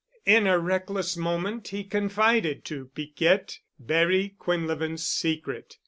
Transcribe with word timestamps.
In 0.25 0.47
a 0.47 0.57
reckless 0.57 1.15
moment 1.15 1.67
he 1.67 1.83
confided 1.83 2.65
to 2.65 2.85
Piquette 2.95 3.59
Barry 3.77 4.35
Quinlevin's 4.39 5.05
secret. 5.05 5.77